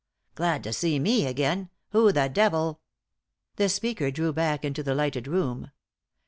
[0.33, 1.69] "Glad to see me again?
[1.89, 2.81] Who the devil"
[3.57, 5.69] The speaker drew back into the lighted room.